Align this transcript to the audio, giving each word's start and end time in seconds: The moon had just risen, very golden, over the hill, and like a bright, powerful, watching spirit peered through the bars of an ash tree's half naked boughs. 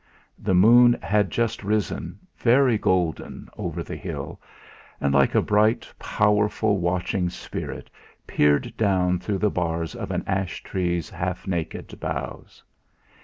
The 0.39 0.55
moon 0.55 0.97
had 1.03 1.29
just 1.29 1.63
risen, 1.63 2.17
very 2.35 2.75
golden, 2.75 3.49
over 3.55 3.83
the 3.83 3.95
hill, 3.95 4.41
and 4.99 5.13
like 5.13 5.35
a 5.35 5.43
bright, 5.43 5.93
powerful, 5.99 6.79
watching 6.79 7.29
spirit 7.29 7.87
peered 8.25 8.73
through 8.79 9.37
the 9.37 9.51
bars 9.51 9.93
of 9.93 10.09
an 10.09 10.23
ash 10.25 10.63
tree's 10.63 11.11
half 11.11 11.45
naked 11.45 11.99
boughs. 11.99 12.63